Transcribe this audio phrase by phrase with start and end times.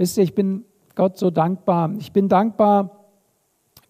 [0.00, 1.92] Wisst ihr, ich bin Gott so dankbar.
[1.98, 3.04] Ich bin dankbar,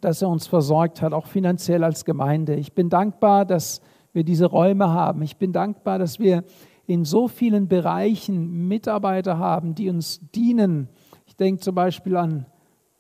[0.01, 2.57] dass er uns versorgt hat, auch finanziell als Gemeinde.
[2.57, 3.81] Ich bin dankbar, dass
[4.13, 5.23] wir diese Räume haben.
[5.23, 6.43] Ich bin dankbar, dass wir
[6.89, 10.89] in so vielen Bereichen Mitarbeiter haben, die uns dienen.
[11.27, 12.47] Ich denke zum Beispiel an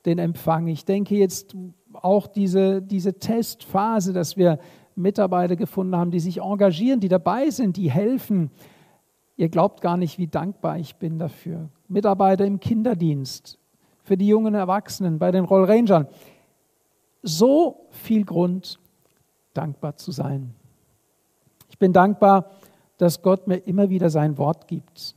[0.06, 0.68] den Empfang.
[0.68, 1.56] Ich denke jetzt
[1.92, 4.60] auch diese, diese Testphase, dass wir
[4.94, 8.52] Mitarbeiter gefunden haben, die sich engagieren, die dabei sind, die helfen.
[9.34, 11.70] Ihr glaubt gar nicht, wie dankbar ich bin dafür.
[11.90, 13.58] Mitarbeiter im Kinderdienst,
[14.04, 16.06] für die jungen Erwachsenen, bei den Rollrangern.
[17.22, 18.78] So viel Grund,
[19.52, 20.54] dankbar zu sein.
[21.68, 22.50] Ich bin dankbar,
[22.96, 25.14] dass Gott mir immer wieder sein Wort gibt.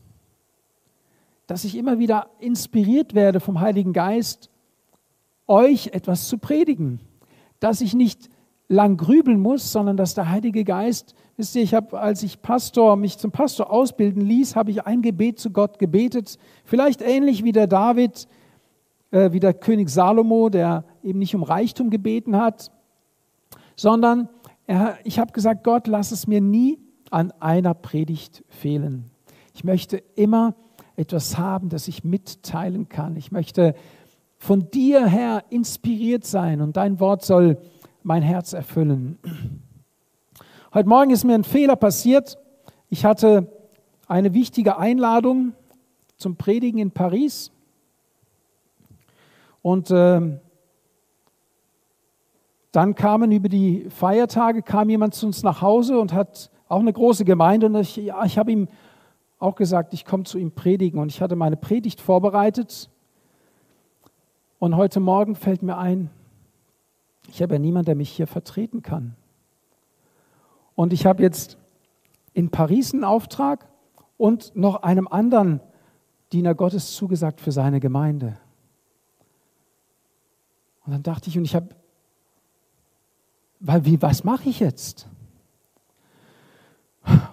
[1.48, 4.50] Dass ich immer wieder inspiriert werde vom Heiligen Geist,
[5.48, 7.00] euch etwas zu predigen.
[7.60, 8.30] Dass ich nicht
[8.68, 12.96] lang grübeln muss, sondern dass der Heilige Geist, wisst ihr, ich habe, als ich Pastor,
[12.96, 17.52] mich zum Pastor ausbilden ließ, habe ich ein Gebet zu Gott gebetet, vielleicht ähnlich wie
[17.52, 18.28] der David,
[19.12, 22.72] äh, wie der König Salomo, der eben nicht um Reichtum gebeten hat,
[23.76, 24.30] sondern
[24.68, 29.12] er, ich habe gesagt, Gott, lass es mir nie an einer Predigt fehlen.
[29.54, 30.56] Ich möchte immer
[30.96, 33.16] etwas haben, das ich mitteilen kann.
[33.16, 33.76] Ich möchte
[34.38, 37.58] von dir her inspiriert sein und dein Wort soll
[38.04, 39.18] mein Herz erfüllen.
[40.74, 42.40] Heute Morgen ist mir ein Fehler passiert.
[42.90, 43.48] Ich hatte
[44.08, 45.54] eine wichtige Einladung
[46.18, 47.52] zum Predigen in Paris.
[49.62, 50.40] Und äh,
[52.72, 56.92] dann kamen über die Feiertage, kam jemand zu uns nach Hause und hat auch eine
[56.92, 57.68] große Gemeinde.
[57.68, 58.68] Und ich, ja, ich habe ihm
[59.38, 61.00] auch gesagt, ich komme zu ihm predigen.
[61.00, 62.90] Und ich hatte meine Predigt vorbereitet.
[64.58, 66.10] Und heute Morgen fällt mir ein,
[67.30, 69.16] ich habe ja niemanden, der mich hier vertreten kann.
[70.76, 71.58] Und ich habe jetzt
[72.34, 73.68] in Paris einen Auftrag
[74.18, 75.62] und noch einem anderen
[76.32, 78.38] Diener Gottes zugesagt für seine Gemeinde.
[80.86, 81.70] Und dann dachte ich, und ich habe,
[83.60, 85.08] weil wie, was mache ich jetzt?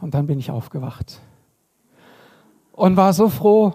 [0.01, 1.21] Und dann bin ich aufgewacht
[2.72, 3.75] und war so froh,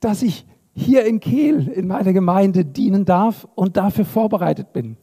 [0.00, 4.96] dass ich hier in Kehl in meiner Gemeinde dienen darf und dafür vorbereitet bin.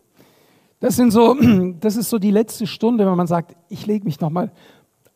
[0.85, 1.35] Das, sind so,
[1.79, 4.51] das ist so die letzte Stunde, wenn man sagt, ich lege mich noch mal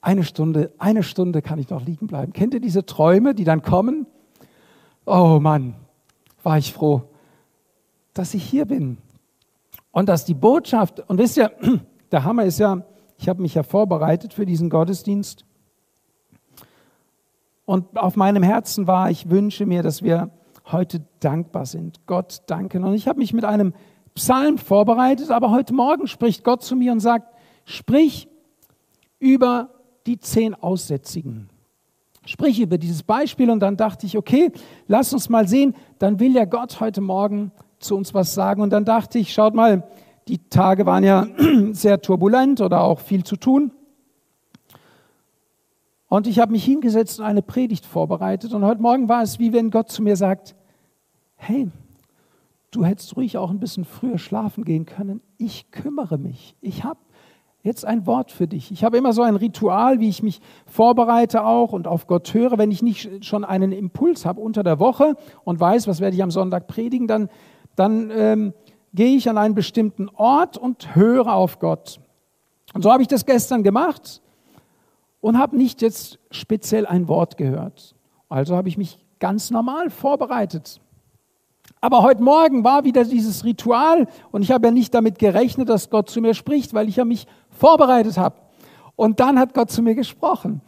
[0.02, 2.34] eine Stunde, eine Stunde kann ich noch liegen bleiben.
[2.34, 4.08] Kennt ihr diese Träume, die dann kommen?
[5.06, 5.76] Oh Mann,
[6.42, 7.04] war ich froh,
[8.16, 8.98] dass ich hier bin.
[9.92, 11.52] Und dass die Botschaft, und wisst ihr,
[12.12, 12.84] der Hammer ist ja,
[13.20, 15.46] ich habe mich ja vorbereitet für diesen Gottesdienst.
[17.66, 20.32] Und auf meinem Herzen war, ich wünsche mir, dass wir
[20.72, 22.84] heute dankbar sind, Gott danken.
[22.84, 23.76] Und ich habe mich mit einem
[24.16, 27.34] Psalm vorbereitet, aber heute Morgen spricht Gott zu mir und sagt,
[27.66, 28.28] sprich
[29.20, 29.70] über
[30.06, 31.50] die zehn Aussätzigen.
[32.26, 34.52] Sprich über dieses Beispiel und dann dachte ich, okay,
[34.88, 38.62] lass uns mal sehen, dann will ja Gott heute Morgen zu uns was sagen.
[38.62, 39.88] Und dann dachte ich, schaut mal,
[40.28, 41.28] die Tage waren ja
[41.72, 43.72] sehr turbulent oder auch viel zu tun.
[46.08, 48.54] Und ich habe mich hingesetzt und eine Predigt vorbereitet.
[48.54, 50.56] Und heute Morgen war es wie wenn Gott zu mir sagt,
[51.36, 51.70] hey,
[52.72, 55.22] du hättest ruhig auch ein bisschen früher schlafen gehen können.
[55.38, 56.56] Ich kümmere mich.
[56.62, 57.00] Ich habe
[57.62, 58.72] jetzt ein Wort für dich.
[58.72, 62.58] Ich habe immer so ein Ritual, wie ich mich vorbereite auch und auf Gott höre.
[62.58, 66.24] Wenn ich nicht schon einen Impuls habe unter der Woche und weiß, was werde ich
[66.24, 67.30] am Sonntag predigen, dann,
[67.76, 68.54] dann ähm,
[68.94, 72.00] gehe ich an einen bestimmten Ort und höre auf Gott.
[72.74, 74.22] Und so habe ich das gestern gemacht
[75.22, 77.96] und habe nicht jetzt speziell ein Wort gehört.
[78.30, 80.80] Also habe ich mich ganz normal vorbereitet.
[81.82, 85.90] Aber heute Morgen war wieder dieses Ritual und ich habe ja nicht damit gerechnet, dass
[85.90, 88.36] Gott zu mir spricht, weil ich ja mich vorbereitet habe.
[88.98, 90.62] Und dann hat Gott zu mir gesprochen.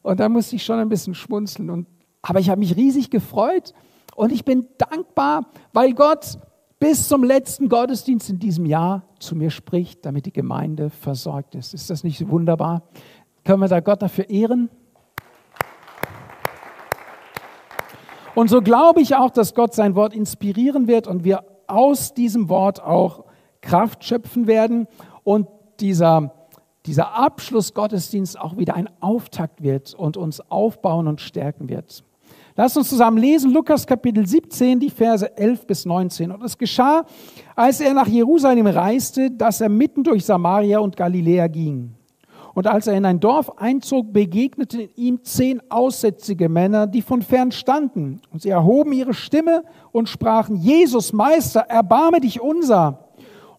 [0.00, 1.68] Und da musste ich schon ein bisschen schmunzeln.
[1.68, 1.86] Und,
[2.22, 3.74] aber ich habe mich riesig gefreut
[4.16, 6.38] und ich bin dankbar, weil Gott
[6.78, 11.74] bis zum letzten Gottesdienst in diesem Jahr zu mir spricht, damit die Gemeinde versorgt ist.
[11.74, 12.84] Ist das nicht wunderbar?
[13.44, 14.70] Können wir da Gott dafür ehren?
[18.38, 22.48] Und so glaube ich auch, dass Gott sein Wort inspirieren wird und wir aus diesem
[22.48, 23.24] Wort auch
[23.62, 24.86] Kraft schöpfen werden
[25.24, 25.48] und
[25.80, 26.32] dieser,
[26.86, 32.04] dieser Abschluss Gottesdienst auch wieder ein Auftakt wird und uns aufbauen und stärken wird.
[32.54, 36.30] Lass uns zusammen lesen, Lukas Kapitel 17, die Verse 11 bis 19.
[36.30, 37.06] Und es geschah,
[37.56, 41.97] als er nach Jerusalem reiste, dass er mitten durch Samaria und Galiläa ging.
[42.58, 47.52] Und als er in ein Dorf einzog, begegneten ihm zehn aussätzige Männer, die von fern
[47.52, 48.20] standen.
[48.32, 49.62] Und sie erhoben ihre Stimme
[49.92, 53.10] und sprachen, Jesus, Meister, erbarme dich unser.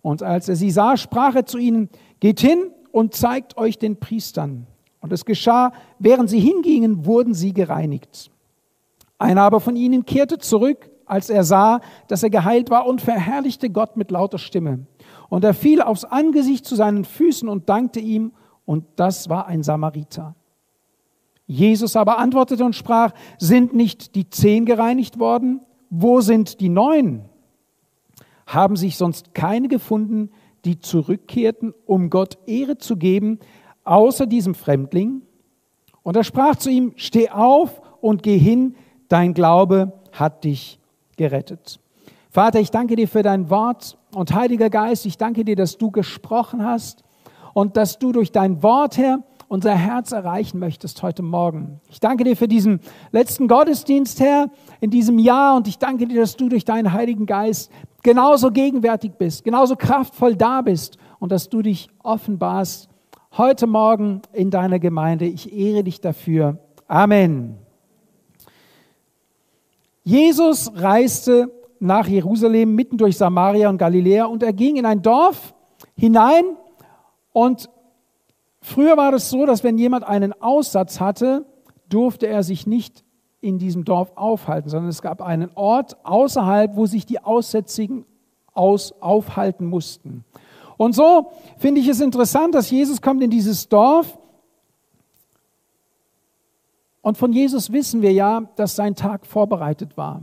[0.01, 1.87] Und als er sie sah, sprach er zu ihnen,
[2.19, 4.67] geht hin und zeigt euch den Priestern.
[4.99, 8.29] Und es geschah, während sie hingingen, wurden sie gereinigt.
[9.17, 11.79] Einer aber von ihnen kehrte zurück, als er sah,
[12.09, 14.87] dass er geheilt war und verherrlichte Gott mit lauter Stimme.
[15.29, 18.33] Und er fiel aufs Angesicht zu seinen Füßen und dankte ihm,
[18.69, 20.35] und das war ein Samariter.
[21.47, 25.61] Jesus aber antwortete und sprach, sind nicht die zehn gereinigt worden?
[25.89, 27.25] Wo sind die neun?
[28.45, 30.29] Haben sich sonst keine gefunden,
[30.65, 33.39] die zurückkehrten, um Gott Ehre zu geben,
[33.85, 35.23] außer diesem Fremdling?
[36.03, 38.75] Und er sprach zu ihm, steh auf und geh hin,
[39.07, 40.79] dein Glaube hat dich
[41.17, 41.79] gerettet.
[42.29, 45.89] Vater, ich danke dir für dein Wort und Heiliger Geist, ich danke dir, dass du
[45.89, 47.03] gesprochen hast
[47.53, 51.81] und dass du durch dein Wort, Herr, unser Herz erreichen möchtest heute Morgen.
[51.89, 52.79] Ich danke dir für diesen
[53.11, 54.49] letzten Gottesdienst, Herr,
[54.79, 57.71] in diesem Jahr und ich danke dir, dass du durch deinen Heiligen Geist
[58.03, 62.89] genauso gegenwärtig bist, genauso kraftvoll da bist und dass du dich offenbarst
[63.37, 65.25] heute Morgen in deiner Gemeinde.
[65.25, 66.59] Ich ehre dich dafür.
[66.87, 67.57] Amen.
[70.03, 75.53] Jesus reiste nach Jerusalem mitten durch Samaria und Galiläa und er ging in ein Dorf
[75.95, 76.45] hinein
[77.39, 77.69] und
[78.59, 81.45] früher war es so, dass wenn jemand einen Aussatz hatte,
[81.87, 83.05] durfte er sich nicht
[83.39, 88.03] in diesem Dorf aufhalten, sondern es gab einen Ort außerhalb, wo sich die Aussätzigen
[88.53, 90.25] aus, aufhalten mussten.
[90.75, 94.19] Und so finde ich es interessant, dass Jesus kommt in dieses Dorf
[97.01, 100.21] und von Jesus wissen wir ja, dass sein Tag vorbereitet war.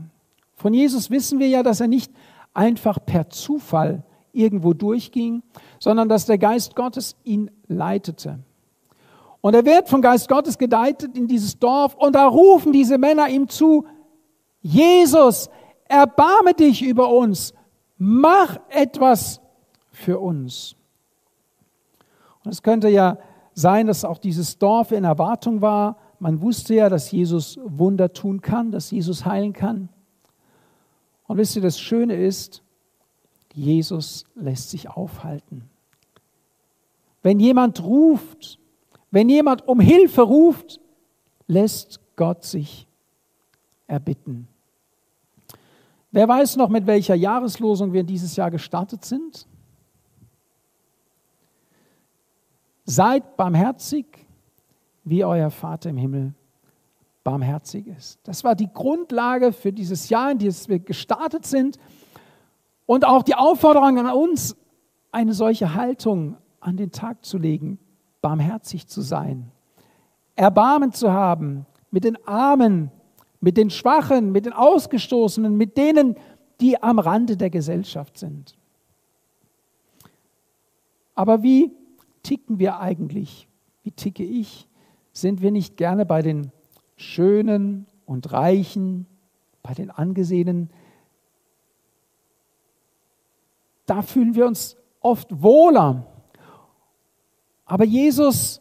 [0.53, 2.13] Von Jesus wissen wir ja, dass er nicht
[2.53, 4.05] einfach per Zufall
[4.37, 5.43] irgendwo durchging,
[5.79, 8.39] sondern dass der Geist Gottes ihn leitete.
[9.41, 13.29] Und er wird vom Geist Gottes geleitet in dieses Dorf und da rufen diese Männer
[13.29, 13.87] ihm zu,
[14.61, 15.49] Jesus,
[15.89, 17.55] erbarme dich über uns,
[17.97, 19.41] mach etwas
[19.93, 20.75] für uns.
[22.45, 23.19] Und es könnte ja
[23.55, 25.97] sein, dass auch dieses Dorf in Erwartung war.
[26.19, 29.89] Man wusste ja, dass Jesus Wunder tun kann, dass Jesus heilen kann.
[31.27, 32.63] Und wisst ihr, das Schöne ist,
[33.57, 35.69] Jesus lässt sich aufhalten.
[37.23, 38.59] Wenn jemand ruft,
[39.11, 40.79] wenn jemand um Hilfe ruft,
[41.47, 42.87] lässt Gott sich
[43.87, 44.47] erbitten.
[46.13, 49.47] Wer weiß noch, mit welcher Jahreslosung wir dieses Jahr gestartet sind?
[52.85, 54.07] Seid barmherzig,
[55.03, 56.35] wie euer Vater im Himmel
[57.25, 58.21] barmherzig ist.
[58.23, 61.79] Das war die Grundlage für dieses Jahr, in das wir gestartet sind.
[62.87, 64.57] Und auch die Aufforderung an uns,
[65.13, 67.79] eine solche Haltung an den Tag zu legen,
[68.23, 69.51] barmherzig zu sein,
[70.37, 72.91] Erbarmen zu haben mit den Armen,
[73.41, 76.17] mit den Schwachen, mit den Ausgestoßenen, mit denen,
[76.61, 78.57] die am Rande der Gesellschaft sind.
[81.15, 81.73] Aber wie
[82.23, 83.49] ticken wir eigentlich?
[83.83, 84.69] Wie ticke ich?
[85.13, 86.51] Sind wir nicht gerne bei den
[86.97, 89.07] Schönen und Reichen,
[89.63, 90.71] bei den Angesehenen,
[93.87, 96.07] da fühlen wir uns oft wohler.
[97.65, 98.61] Aber Jesus,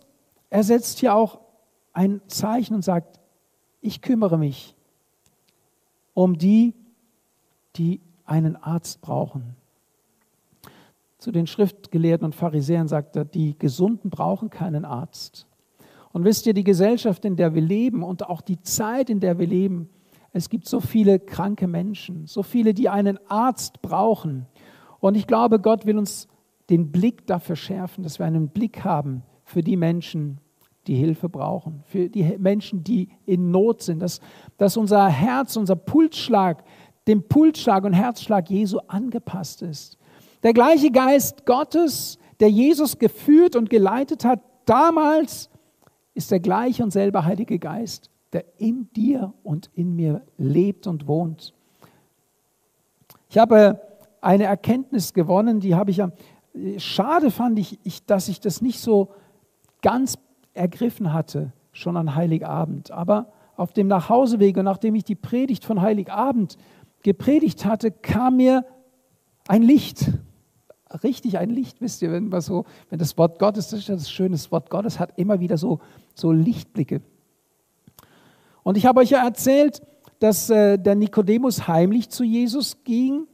[0.50, 1.40] er setzt hier auch
[1.94, 3.20] ein Zeichen und sagt,
[3.82, 4.76] ich kümmere mich
[6.14, 6.74] um die,
[7.76, 9.56] die einen Arzt brauchen.
[11.18, 15.48] Zu den Schriftgelehrten und Pharisäern sagt er, die Gesunden brauchen keinen Arzt.
[16.12, 19.38] Und wisst ihr, die Gesellschaft, in der wir leben und auch die Zeit, in der
[19.38, 19.90] wir leben,
[20.32, 24.48] es gibt so viele kranke Menschen, so viele, die einen Arzt brauchen.
[25.00, 26.28] Und ich glaube, Gott will uns
[26.70, 30.40] den Blick dafür schärfen, dass wir einen Blick haben für die Menschen,
[30.88, 34.20] die Hilfe brauchen, für die Menschen, die in Not sind, dass,
[34.58, 36.64] dass unser Herz, unser Pulsschlag
[37.08, 39.98] dem Pulsschlag und Herzschlag Jesu angepasst ist.
[40.44, 45.50] Der gleiche Geist Gottes, der Jesus geführt und geleitet hat, damals
[46.14, 51.08] ist der gleiche und selbe Heilige Geist, der in dir und in mir lebt und
[51.08, 51.54] wohnt.
[53.30, 53.82] Ich habe
[54.26, 56.12] eine Erkenntnis gewonnen, die habe ich ja,
[56.78, 59.12] schade fand ich, ich, dass ich das nicht so
[59.82, 60.18] ganz
[60.54, 62.92] ergriffen hatte, schon an Heiligabend.
[62.92, 66.58] Aber auf dem Nachhauseweg und nachdem ich die Predigt von Heiligabend
[67.04, 68.66] gepredigt hatte, kam mir
[69.48, 70.12] ein Licht
[71.04, 74.38] richtig ein Licht, wisst ihr, wenn, so, wenn das Wort Gottes, das ist das schöne
[74.50, 75.80] Wort Gottes, hat immer wieder so
[76.14, 77.02] so Lichtblicke.
[78.64, 79.82] Und ich habe euch ja erzählt,
[80.20, 83.28] dass äh, der Nikodemus heimlich zu Jesus ging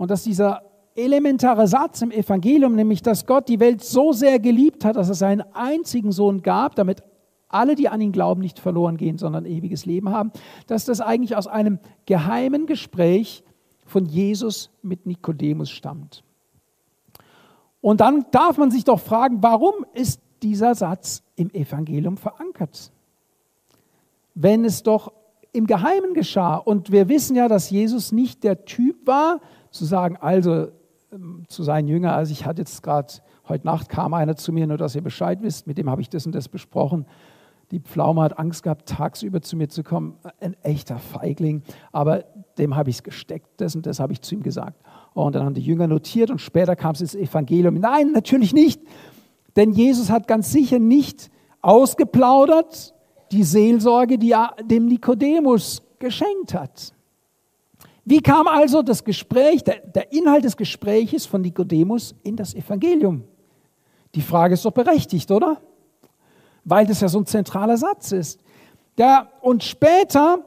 [0.00, 0.62] und dass dieser
[0.94, 5.14] elementare Satz im Evangelium, nämlich dass Gott die Welt so sehr geliebt hat, dass er
[5.14, 7.02] seinen einzigen Sohn gab, damit
[7.48, 10.32] alle, die an ihn glauben, nicht verloren gehen, sondern ewiges Leben haben,
[10.68, 13.44] dass das eigentlich aus einem geheimen Gespräch
[13.84, 16.24] von Jesus mit Nikodemus stammt.
[17.82, 22.90] Und dann darf man sich doch fragen, warum ist dieser Satz im Evangelium verankert.
[24.34, 25.12] Wenn es doch
[25.52, 26.56] im Geheimen geschah.
[26.56, 30.68] Und wir wissen ja, dass Jesus nicht der Typ war, zu sagen, also
[31.12, 33.12] ähm, zu seinen Jüngern, also ich hatte jetzt gerade,
[33.48, 36.08] heute Nacht kam einer zu mir, nur dass ihr Bescheid wisst, mit dem habe ich
[36.08, 37.06] das und das besprochen.
[37.70, 40.16] Die Pflaume hat Angst gehabt, tagsüber zu mir zu kommen.
[40.40, 41.62] Ein echter Feigling.
[41.92, 42.24] Aber
[42.58, 44.80] dem habe ich es gesteckt, das und das habe ich zu ihm gesagt.
[45.14, 47.74] Und dann haben die Jünger notiert und später kam es ins Evangelium.
[47.74, 48.82] Nein, natürlich nicht.
[49.54, 51.30] Denn Jesus hat ganz sicher nicht
[51.62, 52.94] ausgeplaudert
[53.30, 56.92] die Seelsorge, die er dem Nikodemus geschenkt hat.
[58.04, 63.24] Wie kam also das Gespräch, der, der Inhalt des Gespräches von Nikodemus in das Evangelium?
[64.14, 65.58] Die Frage ist doch berechtigt, oder?
[66.64, 68.40] Weil das ja so ein zentraler Satz ist.
[68.98, 70.40] Der, und später,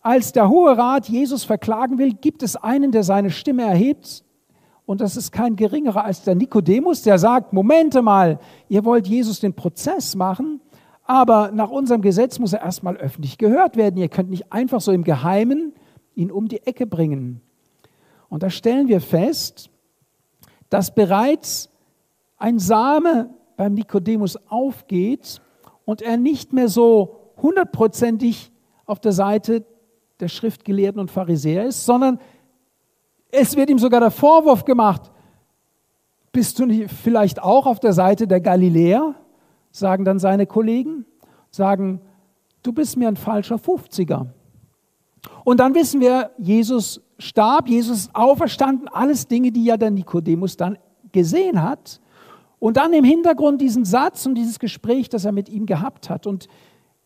[0.00, 4.24] als der Hohe Rat Jesus verklagen will, gibt es einen, der seine Stimme erhebt.
[4.86, 9.40] Und das ist kein geringerer als der Nikodemus, der sagt, Momente mal, ihr wollt Jesus
[9.40, 10.60] den Prozess machen,
[11.04, 13.96] aber nach unserem Gesetz muss er erstmal öffentlich gehört werden.
[13.96, 15.72] Ihr könnt nicht einfach so im Geheimen
[16.14, 17.40] ihn um die Ecke bringen.
[18.28, 19.70] Und da stellen wir fest,
[20.70, 21.70] dass bereits
[22.38, 25.40] ein Same beim Nikodemus aufgeht
[25.84, 28.50] und er nicht mehr so hundertprozentig
[28.86, 29.64] auf der Seite
[30.20, 32.18] der Schriftgelehrten und Pharisäer ist, sondern
[33.30, 35.10] es wird ihm sogar der Vorwurf gemacht,
[36.32, 39.14] bist du nicht vielleicht auch auf der Seite der Galiläer?
[39.70, 41.04] Sagen dann seine Kollegen,
[41.50, 42.00] sagen,
[42.62, 44.26] du bist mir ein falscher 50er.
[45.44, 50.56] Und dann wissen wir, Jesus starb, Jesus ist auferstanden, alles Dinge, die ja der Nikodemus
[50.56, 50.78] dann
[51.12, 52.00] gesehen hat.
[52.58, 56.26] Und dann im Hintergrund diesen Satz und dieses Gespräch, das er mit ihm gehabt hat.
[56.26, 56.48] Und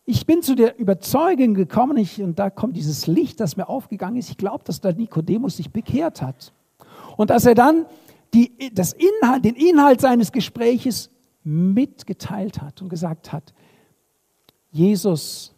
[0.05, 4.17] ich bin zu der Überzeugung gekommen, ich, und da kommt dieses Licht, das mir aufgegangen
[4.17, 6.53] ist, ich glaube, dass der Nikodemus sich bekehrt hat.
[7.17, 7.85] Und dass er dann
[8.33, 11.09] die, das Inhalt, den Inhalt seines Gespräches
[11.43, 13.53] mitgeteilt hat und gesagt hat,
[14.69, 15.53] Jesus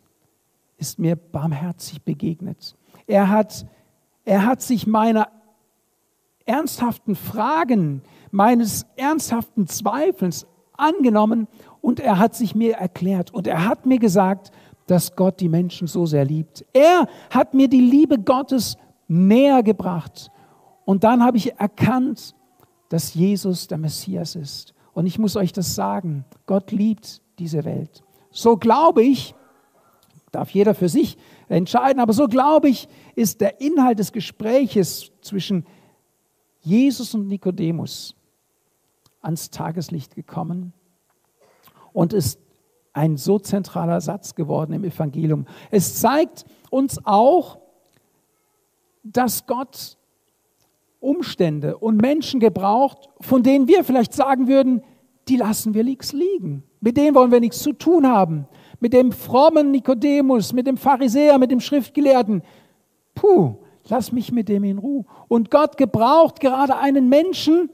[0.80, 2.76] ist mir barmherzig begegnet.
[3.06, 3.66] Er hat,
[4.26, 5.30] er hat sich meiner
[6.46, 11.48] ernsthaften Fragen, meines ernsthaften Zweifels angenommen
[11.82, 14.52] und er hat sich mir erklärt und er hat mir gesagt,
[14.88, 16.66] dass Gott die Menschen so sehr liebt.
[16.74, 20.32] Er hat mir die Liebe Gottes näher gebracht.
[20.86, 22.34] Und dann habe ich erkannt,
[22.90, 24.74] dass Jesus der Messias ist.
[24.94, 28.04] Und ich muss euch das sagen, Gott liebt diese Welt.
[28.32, 29.36] So glaube ich,
[30.32, 31.18] darf jeder für sich
[31.48, 35.66] entscheiden, aber so glaube ich, ist der Inhalt des Gespräches zwischen
[36.62, 38.16] Jesus und Nikodemus
[39.22, 40.74] ans Tageslicht gekommen
[41.94, 42.40] und ist
[42.94, 45.46] ein so zentraler Satz geworden im Evangelium.
[45.72, 47.60] Es zeigt uns auch,
[49.04, 49.98] dass Gott
[51.00, 54.84] Umstände und Menschen gebraucht, von denen wir vielleicht sagen würden,
[55.30, 56.64] die lassen wir nichts liegen.
[56.82, 58.48] Mit denen wollen wir nichts zu tun haben
[58.80, 62.44] mit dem frommen Nikodemus, mit dem Pharisäer, mit dem Schriftgelehrten.
[63.16, 63.56] Puh,
[63.88, 65.06] lass mich mit dem in Ruhe.
[65.28, 67.70] Und Gott gebraucht gerade einen Menschen,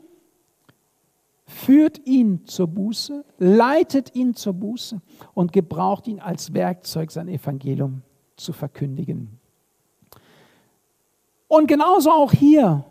[1.46, 5.00] führt ihn zur Buße, leitet ihn zur Buße
[5.34, 8.02] und gebraucht ihn als Werkzeug, sein Evangelium
[8.36, 9.40] zu verkündigen.
[11.48, 12.86] Und genauso auch hier,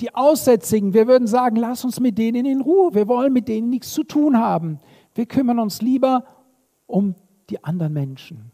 [0.00, 3.70] die Aussätzigen, wir würden sagen, lass uns mit denen in Ruhe, wir wollen mit denen
[3.70, 4.78] nichts zu tun haben.
[5.14, 6.24] Wir kümmern uns lieber
[6.86, 7.14] um
[7.50, 8.50] die anderen Menschen.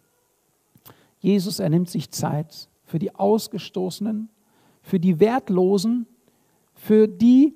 [1.20, 4.28] Jesus, er nimmt sich Zeit für die Ausgestoßenen,
[4.82, 6.06] für die Wertlosen,
[6.75, 7.54] für die,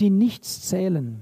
[0.00, 1.20] die nichts zählen.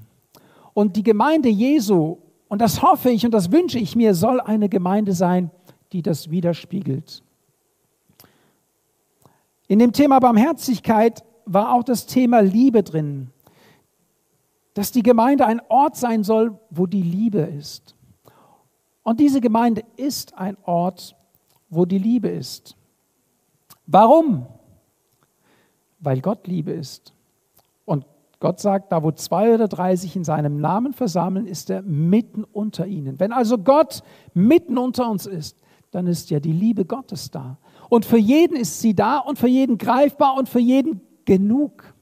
[0.72, 2.18] Und die Gemeinde Jesu,
[2.48, 5.50] und das hoffe ich und das wünsche ich mir, soll eine Gemeinde sein,
[5.92, 7.22] die das widerspiegelt.
[9.68, 13.30] In dem Thema Barmherzigkeit war auch das Thema Liebe drin,
[14.74, 17.94] dass die Gemeinde ein Ort sein soll, wo die Liebe ist.
[19.04, 21.14] Und diese Gemeinde ist ein Ort,
[21.68, 22.76] wo die Liebe ist.
[23.86, 24.46] Warum?
[26.00, 27.12] Weil Gott Liebe ist.
[27.84, 28.06] Und
[28.40, 32.44] Gott sagt, da wo zwei oder drei sich in seinem Namen versammeln, ist er mitten
[32.44, 33.20] unter ihnen.
[33.20, 35.58] Wenn also Gott mitten unter uns ist,
[35.90, 37.58] dann ist ja die Liebe Gottes da.
[37.90, 41.94] Und für jeden ist sie da und für jeden greifbar und für jeden genug.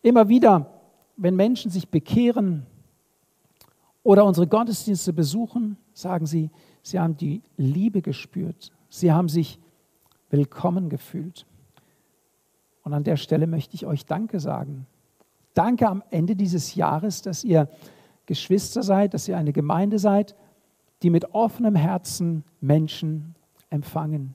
[0.00, 0.66] Immer wieder,
[1.16, 2.66] wenn Menschen sich bekehren,
[4.02, 6.50] oder unsere Gottesdienste besuchen, sagen sie,
[6.82, 8.72] sie haben die Liebe gespürt.
[8.88, 9.60] Sie haben sich
[10.30, 11.46] willkommen gefühlt.
[12.82, 14.86] Und an der Stelle möchte ich euch Danke sagen.
[15.54, 17.68] Danke am Ende dieses Jahres, dass ihr
[18.26, 20.34] Geschwister seid, dass ihr eine Gemeinde seid,
[21.02, 23.34] die mit offenem Herzen Menschen
[23.70, 24.34] empfangen.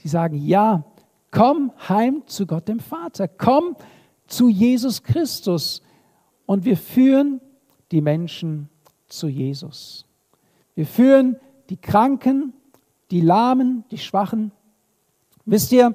[0.00, 0.84] Die sagen, ja,
[1.30, 3.76] komm heim zu Gott dem Vater, komm
[4.26, 5.82] zu Jesus Christus.
[6.46, 7.40] Und wir führen
[7.90, 8.68] die Menschen
[9.12, 10.06] zu Jesus.
[10.74, 11.36] Wir führen
[11.70, 12.54] die Kranken,
[13.10, 14.52] die Lahmen, die Schwachen.
[15.44, 15.94] Wisst ihr,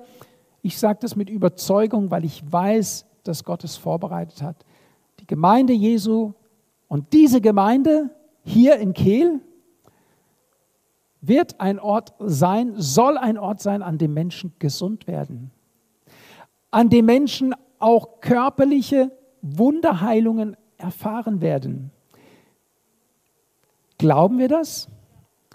[0.61, 4.65] ich sage das mit Überzeugung, weil ich weiß, dass Gott es vorbereitet hat.
[5.19, 6.33] Die Gemeinde Jesu
[6.87, 8.11] und diese Gemeinde
[8.43, 9.41] hier in Kehl
[11.21, 15.51] wird ein Ort sein, soll ein Ort sein, an dem Menschen gesund werden,
[16.71, 21.91] an dem Menschen auch körperliche Wunderheilungen erfahren werden.
[23.97, 24.87] Glauben wir das?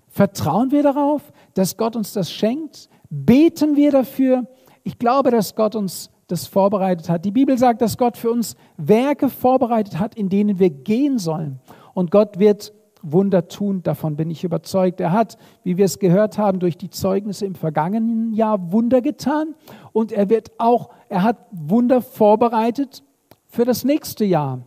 [0.09, 2.89] Vertrauen wir darauf, dass Gott uns das schenkt?
[3.09, 4.47] Beten wir dafür?
[4.83, 7.25] Ich glaube, dass Gott uns das vorbereitet hat.
[7.25, 11.61] Die Bibel sagt, dass Gott für uns Werke vorbereitet hat, in denen wir gehen sollen.
[11.95, 12.73] Und Gott wird
[13.03, 15.01] Wunder tun, davon bin ich überzeugt.
[15.01, 19.55] Er hat, wie wir es gehört haben, durch die Zeugnisse im vergangenen Jahr Wunder getan
[19.93, 23.03] und er wird auch, er hat Wunder vorbereitet
[23.47, 24.63] für das nächste Jahr.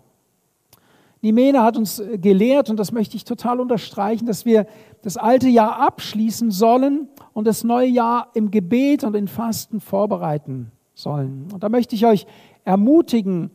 [1.25, 4.67] Nimene hat uns gelehrt, und das möchte ich total unterstreichen, dass wir
[5.01, 10.71] das alte Jahr abschließen sollen und das neue Jahr im Gebet und in Fasten vorbereiten
[10.93, 11.47] sollen.
[11.51, 12.27] Und da möchte ich euch
[12.63, 13.49] ermutigen,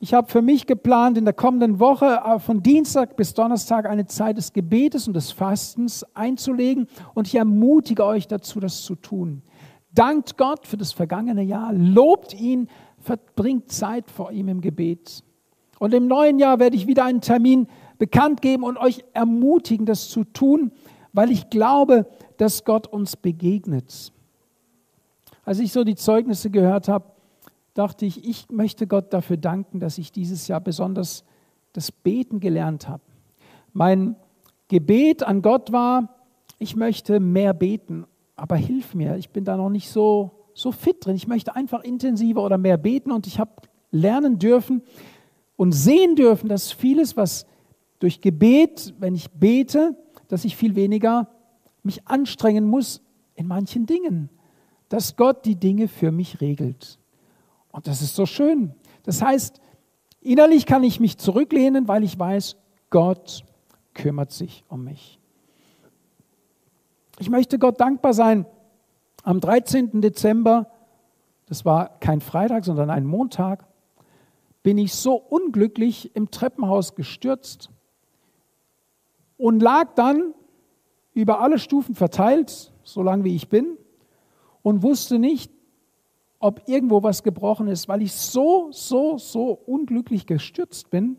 [0.00, 4.04] ich habe für mich geplant, in der kommenden Woche äh, von Dienstag bis Donnerstag eine
[4.04, 6.88] Zeit des Gebetes und des Fastens einzulegen.
[7.14, 9.42] Und ich ermutige euch dazu, das zu tun.
[9.92, 15.24] Dankt Gott für das vergangene Jahr, lobt ihn, verbringt Zeit vor ihm im Gebet.
[15.78, 17.68] Und im neuen Jahr werde ich wieder einen Termin
[17.98, 20.72] bekannt geben und euch ermutigen, das zu tun,
[21.12, 22.06] weil ich glaube,
[22.36, 24.12] dass Gott uns begegnet.
[25.44, 27.06] Als ich so die Zeugnisse gehört habe,
[27.74, 31.24] dachte ich, ich möchte Gott dafür danken, dass ich dieses Jahr besonders
[31.72, 33.02] das Beten gelernt habe.
[33.72, 34.16] Mein
[34.68, 36.16] Gebet an Gott war,
[36.58, 38.04] ich möchte mehr beten,
[38.36, 41.14] aber hilf mir, ich bin da noch nicht so, so fit drin.
[41.14, 43.52] Ich möchte einfach intensiver oder mehr beten und ich habe
[43.90, 44.82] lernen dürfen
[45.58, 47.44] und sehen dürfen, dass vieles, was
[47.98, 49.98] durch Gebet, wenn ich bete,
[50.28, 51.28] dass ich viel weniger
[51.82, 53.02] mich anstrengen muss
[53.34, 54.30] in manchen Dingen,
[54.88, 57.00] dass Gott die Dinge für mich regelt.
[57.72, 58.72] Und das ist so schön.
[59.02, 59.60] Das heißt,
[60.20, 62.56] innerlich kann ich mich zurücklehnen, weil ich weiß,
[62.88, 63.44] Gott
[63.94, 65.18] kümmert sich um mich.
[67.18, 68.46] Ich möchte Gott dankbar sein.
[69.24, 70.00] Am 13.
[70.00, 70.70] Dezember,
[71.46, 73.66] das war kein Freitag, sondern ein Montag,
[74.68, 77.70] bin ich so unglücklich im Treppenhaus gestürzt
[79.38, 80.34] und lag dann
[81.14, 83.78] über alle Stufen verteilt, so lang wie ich bin,
[84.60, 85.50] und wusste nicht,
[86.38, 91.16] ob irgendwo was gebrochen ist, weil ich so, so, so unglücklich gestürzt bin.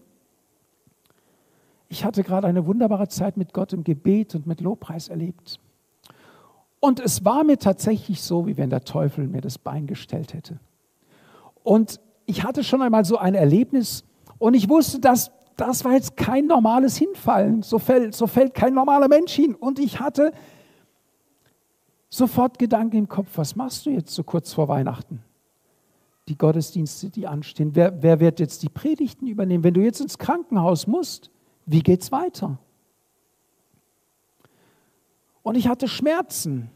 [1.88, 5.60] Ich hatte gerade eine wunderbare Zeit mit Gott im Gebet und mit Lobpreis erlebt.
[6.80, 10.60] Und es war mir tatsächlich so, wie wenn der Teufel mir das Bein gestellt hätte.
[11.64, 14.04] Und ich hatte schon einmal so ein Erlebnis
[14.38, 17.64] und ich wusste, dass das war jetzt kein normales Hinfallen.
[17.64, 19.56] So fällt, so fällt kein normaler Mensch hin.
[19.56, 20.32] Und ich hatte
[22.08, 25.22] sofort Gedanken im Kopf, was machst du jetzt so kurz vor Weihnachten?
[26.30, 27.72] Die Gottesdienste, die anstehen.
[27.74, 29.64] Wer, wer wird jetzt die Predigten übernehmen?
[29.64, 31.32] Wenn du jetzt ins Krankenhaus musst,
[31.66, 32.60] wie geht's weiter?
[35.42, 36.70] Und ich hatte Schmerzen.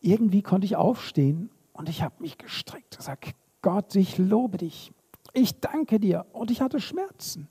[0.00, 4.92] Irgendwie konnte ich aufstehen und ich habe mich gestreckt und gesagt, Gott, ich lobe dich.
[5.32, 6.26] Ich danke dir.
[6.32, 7.48] Und ich hatte Schmerzen.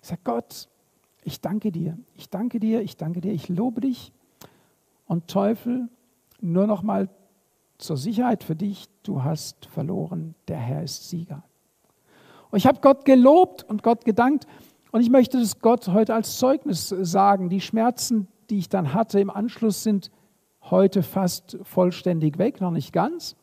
[0.00, 0.68] Ich sage, Gott,
[1.24, 1.98] ich danke dir.
[2.14, 4.12] Ich danke dir, ich danke dir, ich lobe dich.
[5.04, 5.90] Und Teufel,
[6.40, 7.10] nur noch mal
[7.76, 11.42] zur Sicherheit für dich, du hast verloren, der Herr ist Sieger.
[12.50, 14.46] Und ich habe Gott gelobt und Gott gedankt
[14.90, 17.50] und ich möchte das Gott heute als Zeugnis sagen.
[17.50, 20.10] Die Schmerzen, die ich dann hatte im Anschluss, sind
[20.62, 23.36] heute fast vollständig weg, noch nicht ganz.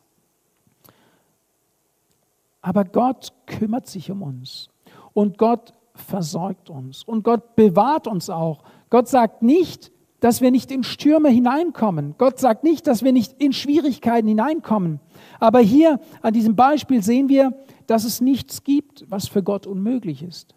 [2.64, 4.70] Aber Gott kümmert sich um uns
[5.12, 8.62] und Gott versorgt uns und Gott bewahrt uns auch.
[8.88, 12.14] Gott sagt nicht, dass wir nicht in Stürme hineinkommen.
[12.16, 14.98] Gott sagt nicht, dass wir nicht in Schwierigkeiten hineinkommen.
[15.40, 17.52] Aber hier an diesem Beispiel sehen wir,
[17.86, 20.54] dass es nichts gibt, was für Gott unmöglich ist.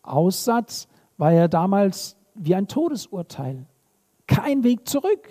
[0.00, 3.66] Aussatz war ja damals wie ein Todesurteil.
[4.26, 5.28] Kein Weg zurück.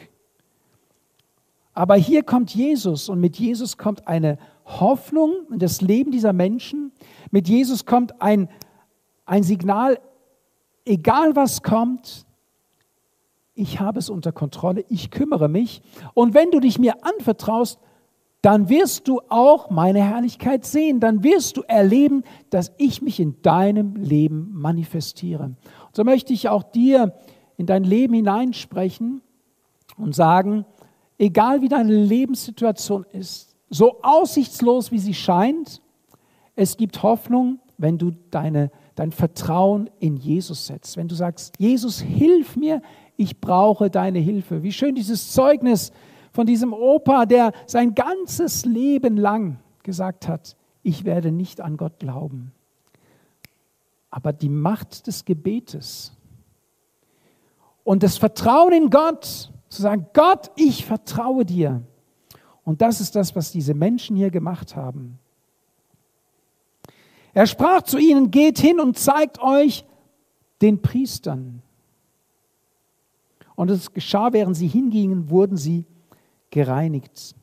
[1.74, 4.38] Aber hier kommt Jesus und mit Jesus kommt eine
[4.70, 6.92] Hoffnung in das Leben dieser Menschen.
[7.32, 8.50] Mit Jesus kommt ein,
[9.26, 10.00] ein Signal,
[10.86, 12.26] egal was kommt,
[13.56, 15.82] ich habe es unter Kontrolle, ich kümmere mich.
[16.14, 17.80] Und wenn du dich mir anvertraust,
[18.42, 21.02] dann wirst du auch meine Herrlichkeit sehen.
[21.02, 25.44] Dann wirst du erleben, dass ich mich in deinem Leben manifestiere.
[25.44, 25.58] Und
[25.92, 27.14] so möchte ich auch dir
[27.58, 29.22] in dein Leben hineinsprechen
[29.98, 30.66] und sagen,
[31.18, 35.82] egal wie deine Lebenssituation ist, so aussichtslos wie sie scheint,
[36.56, 40.98] es gibt Hoffnung, wenn du deine, dein Vertrauen in Jesus setzt.
[40.98, 42.82] Wenn du sagst, Jesus, hilf mir,
[43.16, 44.64] ich brauche deine Hilfe.
[44.64, 45.92] Wie schön dieses Zeugnis
[46.32, 52.00] von diesem Opa, der sein ganzes Leben lang gesagt hat, ich werde nicht an Gott
[52.00, 52.52] glauben.
[54.10, 56.14] Aber die Macht des Gebetes
[57.84, 61.84] und das Vertrauen in Gott, zu sagen, Gott, ich vertraue dir.
[62.70, 65.18] Und das ist das, was diese Menschen hier gemacht haben.
[67.34, 69.84] Er sprach zu ihnen, geht hin und zeigt euch
[70.62, 71.64] den Priestern.
[73.56, 75.88] Und es geschah, während sie hingingen, wurden sie
[76.52, 77.34] gereinigt.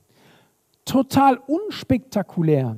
[0.85, 2.77] Total unspektakulär.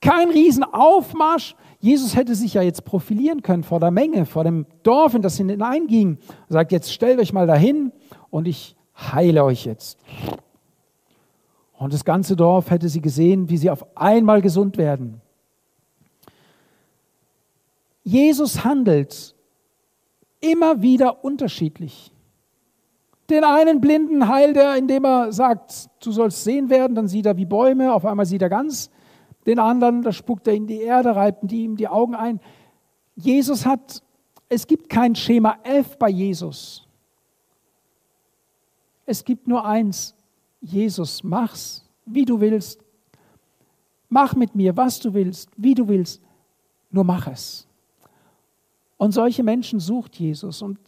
[0.00, 1.54] Kein Riesenaufmarsch.
[1.78, 5.36] Jesus hätte sich ja jetzt profilieren können vor der Menge, vor dem Dorf, in das
[5.36, 6.18] hineinging.
[6.48, 7.92] Er sagt, jetzt stellt euch mal dahin
[8.30, 10.00] und ich heile euch jetzt.
[11.78, 15.20] Und das ganze Dorf hätte sie gesehen, wie sie auf einmal gesund werden.
[18.02, 19.34] Jesus handelt
[20.40, 22.12] immer wieder unterschiedlich.
[23.28, 27.36] Den einen Blinden heilt er, indem er sagt, du sollst sehen werden, dann sieht er
[27.36, 28.90] wie Bäume, auf einmal sieht er ganz.
[29.46, 32.40] Den anderen, da spuckt er in die Erde, reibt ihm die Augen ein.
[33.16, 34.02] Jesus hat,
[34.48, 36.86] es gibt kein Schema F bei Jesus.
[39.04, 40.15] Es gibt nur eins,
[40.66, 42.80] Jesus, mach's, wie du willst.
[44.08, 46.22] Mach mit mir, was du willst, wie du willst,
[46.90, 47.66] nur mach es.
[48.96, 50.62] Und solche Menschen sucht Jesus.
[50.62, 50.78] Und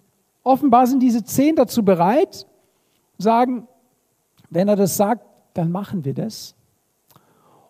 [0.43, 2.47] offenbar sind diese zehn dazu bereit,
[3.19, 3.69] sagen,
[4.51, 6.55] wenn er das sagt, dann machen wir das.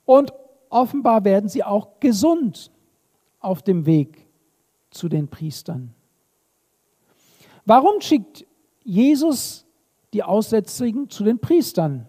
[0.05, 0.33] Und
[0.71, 2.71] offenbar werden sie auch gesund
[3.41, 4.27] auf dem Weg
[4.91, 5.95] zu den Priestern.
[7.65, 8.47] Warum schickt
[8.85, 9.67] Jesus
[10.13, 12.09] die Aussätzigen zu den Priestern?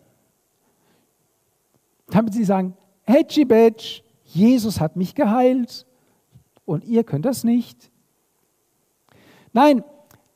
[2.08, 5.86] Damit sie sagen, Hedgy Badge, Jesus hat mich geheilt
[6.66, 7.92] und ihr könnt das nicht.
[9.54, 9.84] Nein,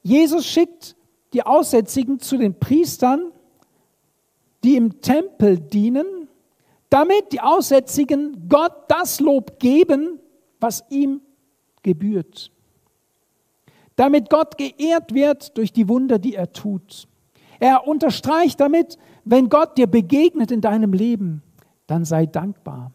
[0.02, 0.96] Jesus schickt
[1.34, 3.32] die Aussätzigen zu den Priestern,
[4.64, 6.28] die im Tempel dienen,
[6.90, 10.20] damit die Aussätzigen Gott das Lob geben,
[10.60, 11.22] was ihm
[11.82, 12.52] gebührt.
[13.96, 17.08] Damit Gott geehrt wird durch die Wunder, die er tut.
[17.64, 21.42] Er unterstreicht damit, wenn Gott dir begegnet in deinem Leben,
[21.88, 22.92] dann sei dankbar.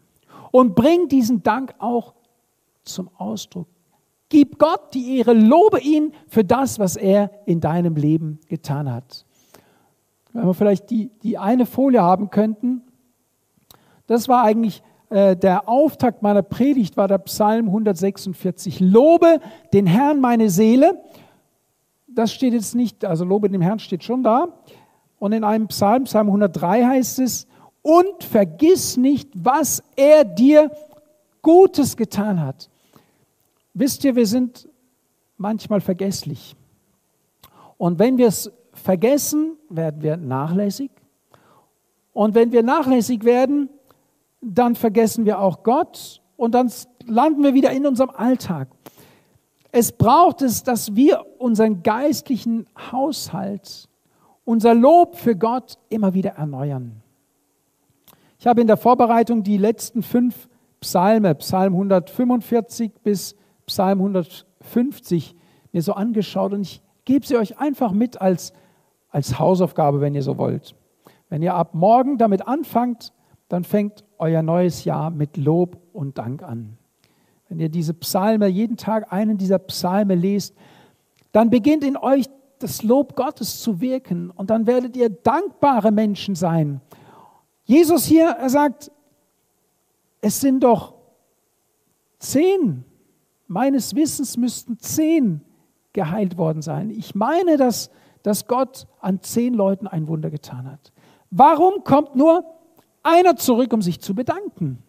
[0.51, 2.13] Und bring diesen Dank auch
[2.83, 3.65] zum Ausdruck.
[4.29, 9.25] Gib Gott die Ehre, lobe ihn für das, was er in deinem Leben getan hat.
[10.33, 12.83] Wenn wir vielleicht die, die eine Folie haben könnten,
[14.05, 18.81] das war eigentlich äh, der Auftakt meiner Predigt, war der Psalm 146.
[18.81, 19.39] Lobe
[19.73, 21.01] den Herrn meine Seele.
[22.19, 24.49] Das steht jetzt nicht, also Lobe den Herrn steht schon da.
[25.19, 27.47] Und in einem Psalm, Psalm 103 heißt es,
[27.81, 30.69] und vergiss nicht, was er dir
[31.41, 32.69] Gutes getan hat.
[33.73, 34.67] Wisst ihr, wir sind
[35.37, 36.57] manchmal vergesslich.
[37.77, 40.91] Und wenn wir es vergessen, werden wir nachlässig.
[42.11, 43.69] Und wenn wir nachlässig werden,
[44.41, 46.69] dann vergessen wir auch Gott und dann
[47.05, 48.67] landen wir wieder in unserem Alltag.
[49.71, 53.87] Es braucht es, dass wir unseren geistlichen Haushalt,
[54.43, 57.03] unser Lob für Gott immer wieder erneuern.
[58.39, 60.49] Ich habe in der Vorbereitung die letzten fünf
[60.81, 63.35] Psalme, Psalm 145 bis
[63.67, 65.35] Psalm 150
[65.71, 68.53] mir so angeschaut und ich gebe sie euch einfach mit als,
[69.09, 70.73] als Hausaufgabe, wenn ihr so wollt.
[71.29, 73.13] Wenn ihr ab morgen damit anfangt,
[73.49, 76.78] dann fängt euer neues Jahr mit Lob und Dank an.
[77.49, 80.55] Wenn ihr diese Psalme, jeden Tag einen dieser Psalme lest,
[81.31, 82.27] dann beginnt in euch
[82.59, 86.81] das Lob Gottes zu wirken und dann werdet ihr dankbare Menschen sein.
[87.65, 88.91] Jesus hier, er sagt,
[90.21, 90.95] es sind doch
[92.19, 92.83] zehn
[93.49, 95.41] meines Wissens müssten zehn
[95.91, 96.91] geheilt worden sein.
[96.91, 97.89] Ich meine, dass,
[98.21, 100.93] dass Gott an zehn Leuten ein Wunder getan hat.
[101.31, 102.45] Warum kommt nur
[103.01, 104.83] einer zurück, um sich zu bedanken?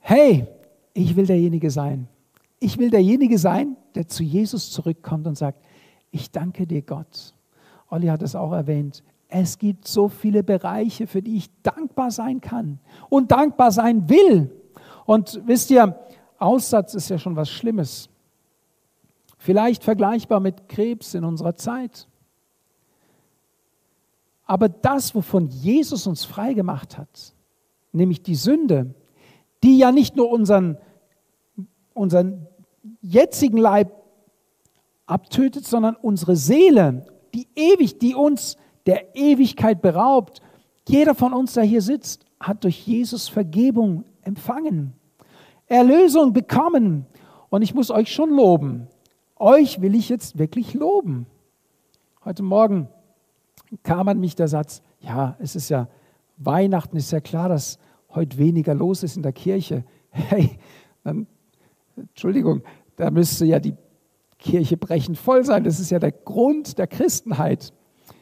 [0.00, 0.46] Hey,
[0.94, 2.08] ich will derjenige sein.
[2.60, 5.64] Ich will derjenige sein, der zu Jesus zurückkommt und sagt,
[6.10, 7.34] ich danke dir Gott.
[7.88, 9.02] Olli hat es auch erwähnt.
[9.28, 12.78] Es gibt so viele Bereiche, für die ich dankbar sein kann
[13.08, 14.50] und dankbar sein will.
[15.06, 15.98] Und wisst ihr,
[16.38, 18.08] Aussatz ist ja schon was Schlimmes.
[19.38, 22.06] Vielleicht vergleichbar mit Krebs in unserer Zeit.
[24.44, 27.34] Aber das, wovon Jesus uns frei gemacht hat,
[27.92, 28.94] nämlich die Sünde,
[29.62, 30.78] die ja nicht nur unseren,
[31.94, 32.46] unseren
[33.00, 33.92] jetzigen Leib
[35.06, 40.40] abtötet, sondern unsere Seele, die ewig, die uns der Ewigkeit beraubt.
[40.88, 44.94] Jeder von uns, der hier sitzt, hat durch Jesus Vergebung empfangen.
[45.66, 47.06] Erlösung bekommen.
[47.48, 48.88] Und ich muss euch schon loben.
[49.36, 51.26] Euch will ich jetzt wirklich loben.
[52.24, 52.88] Heute Morgen
[53.82, 55.88] kam an mich der Satz, ja, es ist ja
[56.36, 57.78] Weihnachten, ist ja klar, dass
[58.14, 59.84] heute weniger los ist in der Kirche.
[60.10, 60.58] Hey,
[61.04, 61.26] dann,
[61.96, 62.62] Entschuldigung,
[62.96, 63.74] da müsste ja die
[64.38, 65.64] Kirche brechend voll sein.
[65.64, 67.72] Das ist ja der Grund der Christenheit.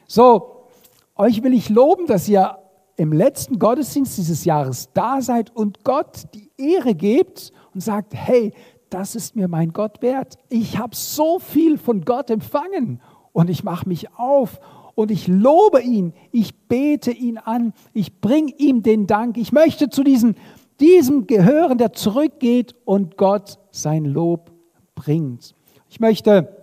[0.07, 0.67] So,
[1.15, 2.57] euch will ich loben, dass ihr
[2.97, 8.53] im letzten Gottesdienst dieses Jahres da seid und Gott die Ehre gebt und sagt, hey,
[8.89, 10.37] das ist mir mein Gott wert.
[10.49, 13.01] Ich habe so viel von Gott empfangen
[13.31, 14.59] und ich mache mich auf
[14.95, 19.37] und ich lobe ihn, ich bete ihn an, ich bringe ihm den Dank.
[19.37, 20.35] Ich möchte zu diesem,
[20.79, 24.51] diesem gehören, der zurückgeht und Gott sein Lob
[24.95, 25.55] bringt.
[25.89, 26.55] Ich möchte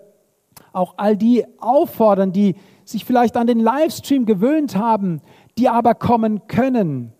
[0.72, 5.20] auch all die auffordern, die sich vielleicht an den Livestream gewöhnt haben,
[5.58, 7.12] die aber kommen können.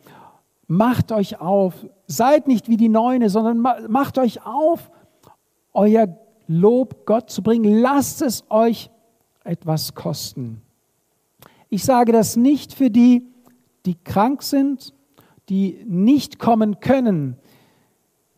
[0.67, 4.91] Macht euch auf, seid nicht wie die Neune, sondern macht euch auf,
[5.73, 6.09] euer
[6.47, 7.81] Lob Gott zu bringen.
[7.81, 8.91] Lasst es euch
[9.45, 10.63] etwas kosten.
[11.71, 13.27] Ich sage das nicht für die,
[13.85, 14.95] die krank sind,
[15.49, 17.37] die nicht kommen können.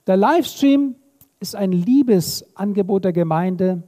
[0.06, 0.96] Der Livestream
[1.38, 3.84] ist ein Liebesangebot der Gemeinde.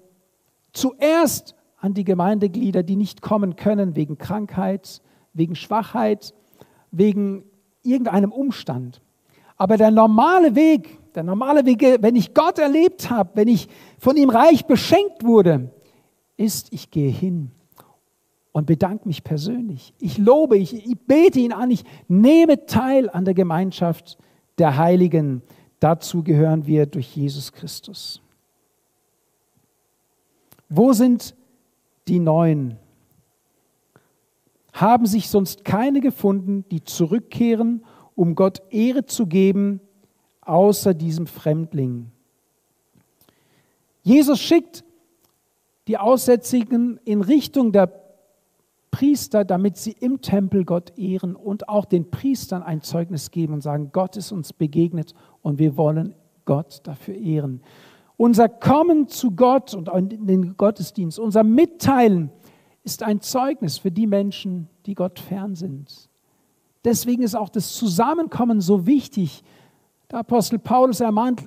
[0.73, 5.03] Zuerst an die Gemeindeglieder, die nicht kommen können wegen Krankheit,
[5.33, 6.35] wegen Schwachheit,
[6.93, 7.45] wegen
[7.83, 9.03] irgendeinem Umstand.
[9.57, 14.17] Aber der normale Weg, der normale Weg, wenn ich Gott erlebt habe, wenn ich von
[14.17, 15.71] ihm reich beschenkt wurde,
[16.37, 17.51] ist, ich gehe hin
[18.53, 19.95] und bedanke mich persönlich.
[19.99, 24.19] Ich lobe, ich, ich bete ihn an, ich nehme teil an der Gemeinschaft
[24.59, 25.43] der Heiligen.
[25.81, 28.21] Dazu gehören wir durch Jesus Christus.
[30.69, 31.35] Wo sind
[32.09, 32.77] die Neuen?
[34.73, 37.85] Haben sich sonst keine gefunden, die zurückkehren,
[38.15, 39.81] um Gott Ehre zu geben,
[40.43, 42.11] außer diesem Fremdling?
[44.03, 44.85] Jesus schickt
[45.89, 48.02] die Aussätzigen in Richtung der
[48.93, 53.63] Priester, damit sie im Tempel Gott ehren und auch den Priestern ein Zeugnis geben und
[53.63, 57.63] sagen, Gott ist uns begegnet und wir wollen Gott dafür ehren.
[58.17, 62.31] Unser Kommen zu Gott und in den Gottesdienst, unser Mitteilen
[62.85, 66.09] ist ein Zeugnis für die Menschen, die Gott fern sind.
[66.85, 69.43] Deswegen ist auch das Zusammenkommen so wichtig.
[70.11, 71.45] Der Apostel Paulus ermahnt,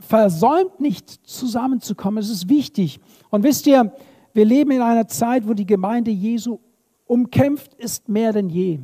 [0.00, 2.18] versäumt nicht zusammenzukommen.
[2.18, 3.00] Es ist wichtig.
[3.30, 3.92] Und wisst ihr,
[4.32, 6.58] wir leben in einer Zeit, wo die Gemeinde Jesu
[7.06, 8.80] umkämpft ist mehr denn je.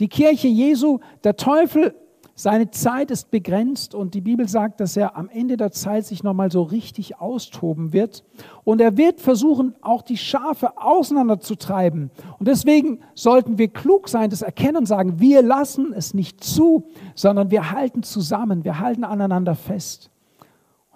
[0.00, 1.94] Die Kirche Jesu, der Teufel,
[2.34, 6.22] seine Zeit ist begrenzt und die Bibel sagt, dass er am Ende der Zeit sich
[6.22, 8.24] nochmal so richtig austoben wird.
[8.64, 12.10] Und er wird versuchen, auch die Schafe auseinanderzutreiben.
[12.38, 16.88] Und deswegen sollten wir klug sein, das erkennen und sagen, wir lassen es nicht zu,
[17.14, 20.10] sondern wir halten zusammen, wir halten aneinander fest.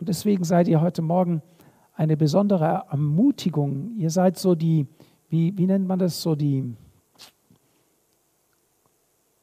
[0.01, 1.43] Und deswegen seid ihr heute Morgen
[1.93, 3.93] eine besondere Ermutigung.
[3.99, 4.87] Ihr seid so die,
[5.35, 6.77] wie, wie nennt man das, so die,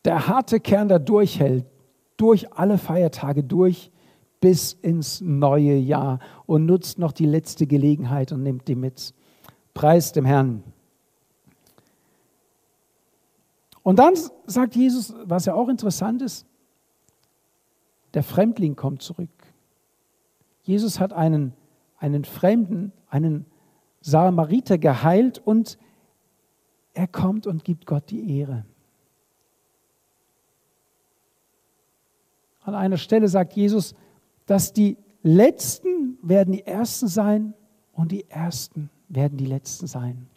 [0.06, 1.66] der harte Kern, der durchhält,
[2.16, 3.92] durch alle Feiertage durch
[4.40, 9.14] bis ins neue Jahr und nutzt noch die letzte Gelegenheit und nimmt die mit.
[9.74, 10.64] Preis dem Herrn.
[13.84, 14.14] Und dann
[14.46, 16.46] sagt Jesus, was ja auch interessant ist,
[18.14, 19.30] der Fremdling kommt zurück.
[20.64, 21.54] Jesus hat einen,
[21.98, 23.46] einen Fremden, einen
[24.02, 25.78] Samariter geheilt und
[26.94, 28.66] er kommt und gibt Gott die Ehre.
[32.64, 33.96] An einer Stelle sagt Jesus,
[34.46, 37.54] dass die Letzten werden die Ersten sein
[37.94, 40.28] und die Ersten werden die Letzten sein.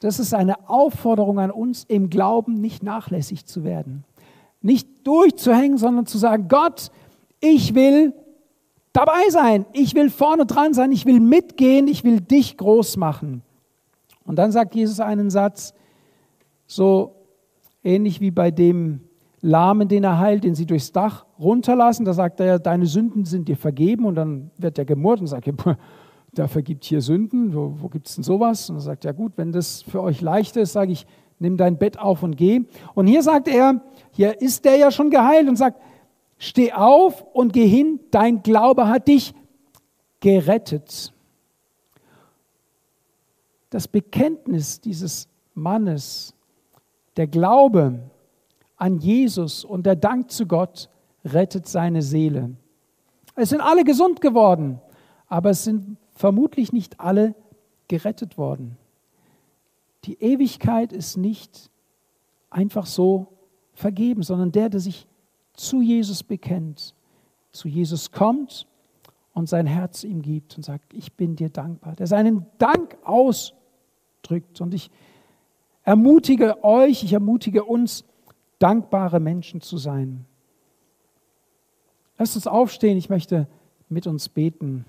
[0.00, 4.04] Das ist eine Aufforderung an uns, im Glauben nicht nachlässig zu werden.
[4.62, 6.90] Nicht durchzuhängen, sondern zu sagen, Gott,
[7.40, 8.12] ich will
[8.98, 9.64] dabei sein.
[9.72, 10.90] Ich will vorne dran sein.
[10.92, 11.86] Ich will mitgehen.
[11.86, 13.42] Ich will dich groß machen.
[14.24, 15.72] Und dann sagt Jesus einen Satz,
[16.66, 17.14] so
[17.84, 19.00] ähnlich wie bei dem
[19.40, 22.04] Lahmen, den er heilt, den sie durchs Dach runterlassen.
[22.04, 24.04] Da sagt er, deine Sünden sind dir vergeben.
[24.04, 25.48] Und dann wird er gemurrt und sagt,
[26.32, 27.54] der vergibt hier Sünden.
[27.54, 28.68] Wo, wo gibt es denn sowas?
[28.68, 31.06] Und er sagt, ja gut, wenn das für euch leicht ist, sage ich,
[31.38, 32.62] nimm dein Bett auf und geh.
[32.94, 33.80] Und hier sagt er,
[34.10, 35.80] hier ist der ja schon geheilt und sagt,
[36.38, 39.34] Steh auf und geh hin, dein Glaube hat dich
[40.20, 41.12] gerettet.
[43.70, 46.34] Das Bekenntnis dieses Mannes,
[47.16, 47.98] der Glaube
[48.76, 50.88] an Jesus und der Dank zu Gott
[51.24, 52.54] rettet seine Seele.
[53.34, 54.80] Es sind alle gesund geworden,
[55.26, 57.34] aber es sind vermutlich nicht alle
[57.88, 58.76] gerettet worden.
[60.04, 61.70] Die Ewigkeit ist nicht
[62.50, 63.26] einfach so
[63.74, 65.07] vergeben, sondern der, der sich
[65.58, 66.94] zu Jesus bekennt,
[67.52, 68.66] zu Jesus kommt
[69.34, 71.96] und sein Herz ihm gibt und sagt, ich bin dir dankbar.
[71.96, 74.60] Der seinen Dank ausdrückt.
[74.60, 74.90] Und ich
[75.82, 78.04] ermutige euch, ich ermutige uns,
[78.58, 80.24] dankbare Menschen zu sein.
[82.18, 83.46] Lasst uns aufstehen, ich möchte
[83.88, 84.84] mit uns beten.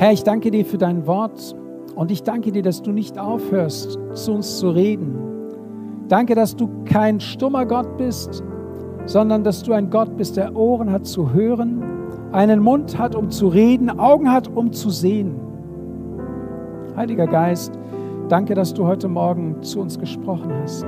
[0.00, 1.54] Herr, ich danke dir für dein Wort
[1.94, 5.14] und ich danke dir, dass du nicht aufhörst, zu uns zu reden.
[6.08, 8.42] Danke, dass du kein stummer Gott bist,
[9.04, 11.84] sondern dass du ein Gott bist, der Ohren hat zu hören,
[12.32, 15.34] einen Mund hat, um zu reden, Augen hat, um zu sehen.
[16.96, 17.78] Heiliger Geist,
[18.30, 20.86] danke, dass du heute Morgen zu uns gesprochen hast.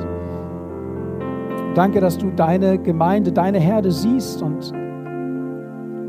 [1.75, 4.72] Danke, dass du deine Gemeinde, deine Herde siehst und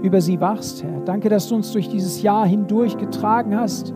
[0.04, 1.00] über sie wachst, Herr.
[1.06, 3.94] Danke, dass du uns durch dieses Jahr hindurch getragen hast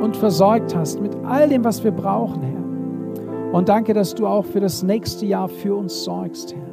[0.00, 3.52] und versorgt hast mit all dem, was wir brauchen, Herr.
[3.52, 6.70] Und danke, dass du auch für das nächste Jahr für uns sorgst, Herr.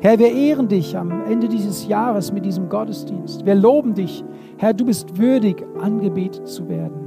[0.00, 3.46] Herr, wir ehren dich am Ende dieses Jahres mit diesem Gottesdienst.
[3.46, 4.24] Wir loben dich.
[4.56, 7.02] Herr, du bist würdig, angebetet zu werden.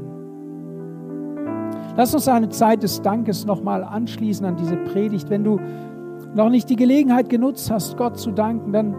[1.98, 5.30] Lass uns eine Zeit des Dankes nochmal anschließen an diese Predigt.
[5.30, 5.60] Wenn du
[6.36, 8.96] noch nicht die Gelegenheit genutzt hast, Gott zu danken, dann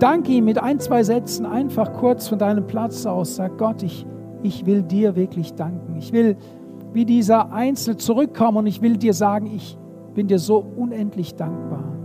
[0.00, 3.36] Danke ihm mit ein, zwei Sätzen einfach kurz von deinem Platz aus.
[3.36, 4.06] Sag Gott, ich,
[4.42, 5.94] ich will dir wirklich danken.
[5.96, 6.38] Ich will
[6.94, 9.76] wie dieser Einzel zurückkommen und ich will dir sagen, ich
[10.14, 11.99] bin dir so unendlich dankbar.